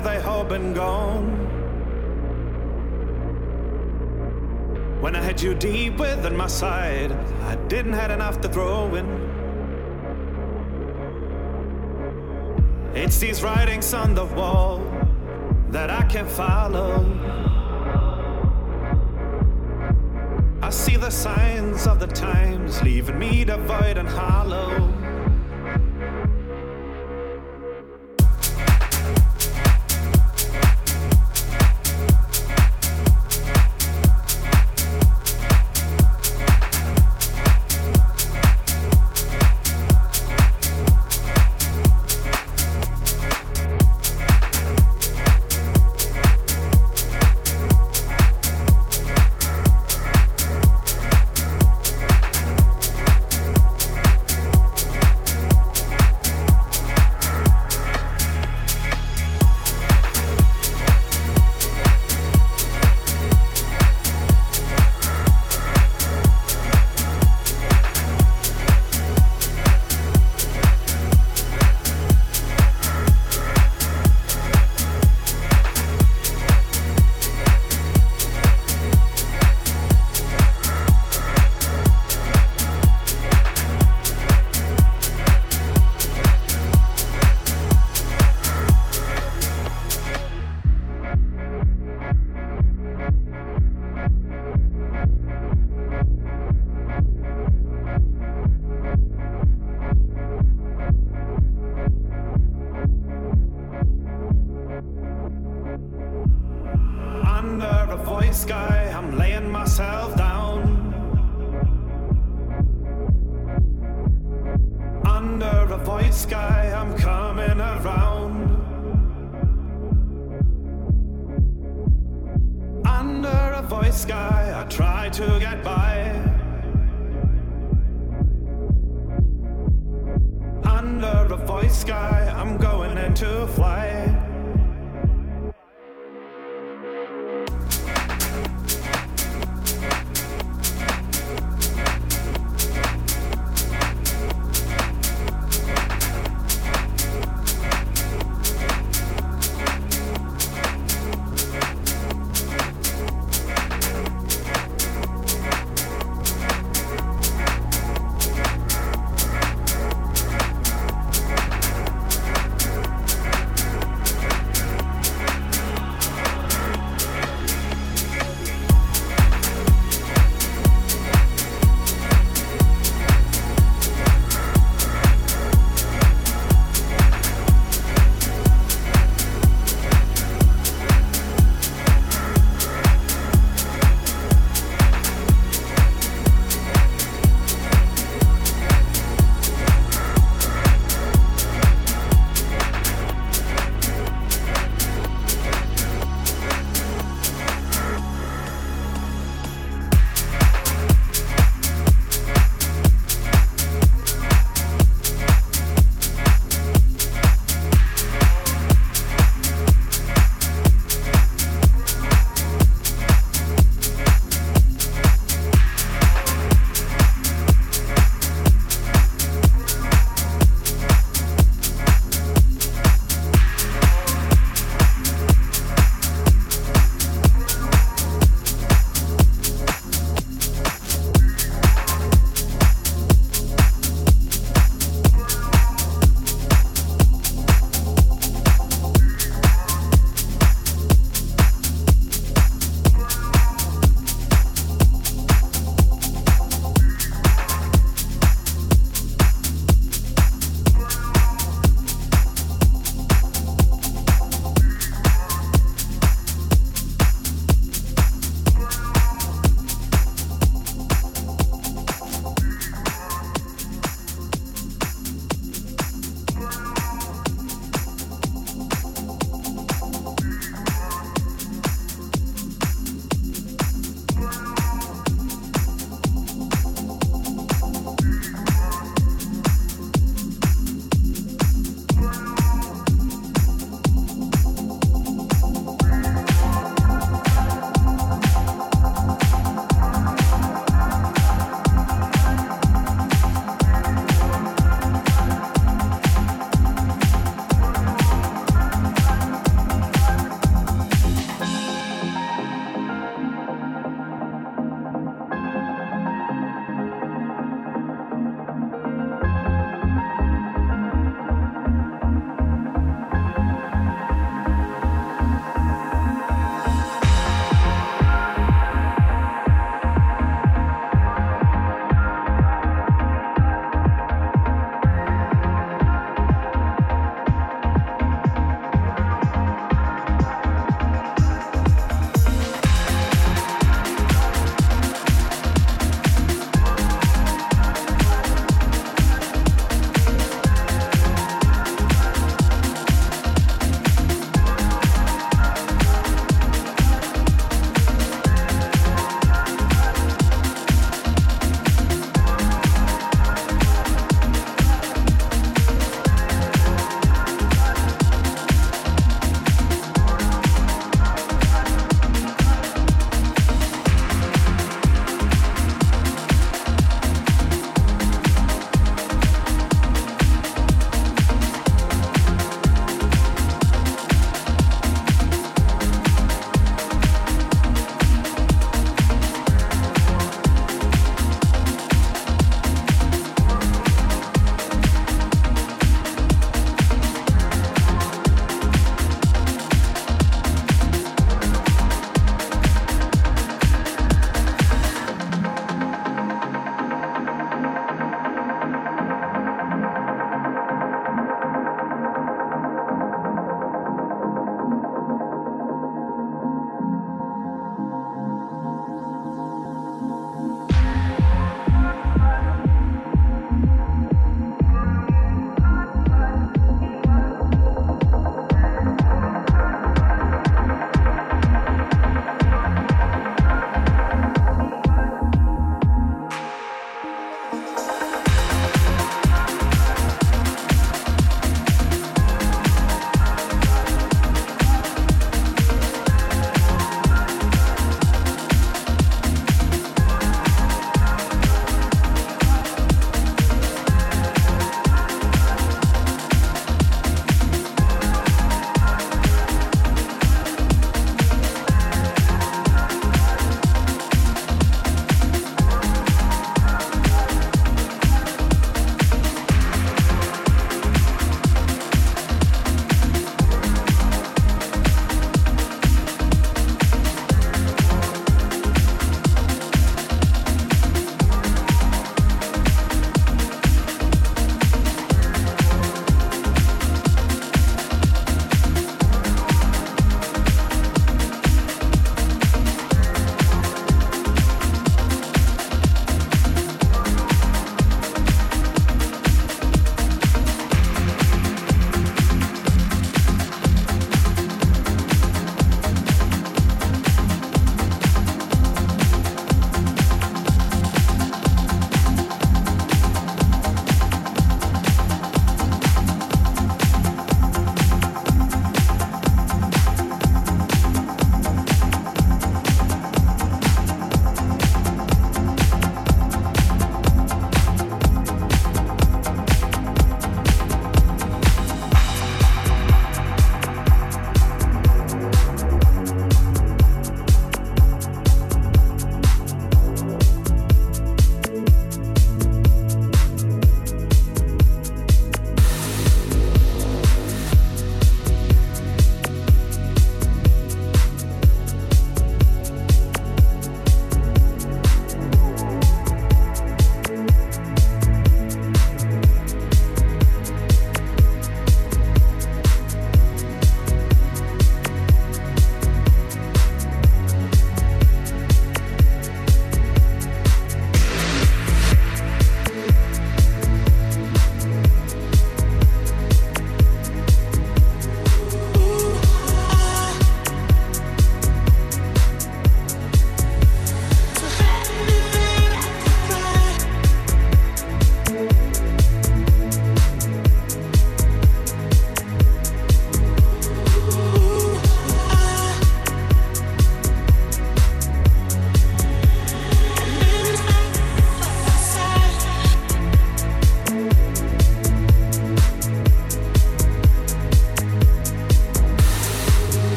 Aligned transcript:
have 0.00 0.22
they 0.22 0.28
all 0.28 0.44
been 0.44 0.72
gone? 0.72 1.28
When 5.02 5.14
I 5.14 5.22
had 5.22 5.42
you 5.42 5.54
deep 5.54 5.98
within 5.98 6.34
my 6.36 6.46
side, 6.46 7.12
I 7.42 7.56
didn't 7.68 7.92
have 7.92 8.10
enough 8.10 8.40
to 8.40 8.48
throw 8.48 8.94
in. 8.94 9.06
It's 12.94 13.18
these 13.18 13.42
writings 13.42 13.92
on 13.92 14.14
the 14.14 14.24
wall 14.24 14.80
that 15.68 15.90
I 15.90 16.02
can't 16.04 16.30
follow. 16.30 17.04
I 20.62 20.70
see 20.70 20.96
the 20.96 21.10
signs 21.10 21.86
of 21.86 22.00
the 22.00 22.06
times 22.06 22.82
leaving 22.82 23.18
me 23.18 23.44
devoid 23.44 23.98
and 23.98 24.08
hollow. 24.08 24.99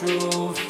truth 0.00 0.69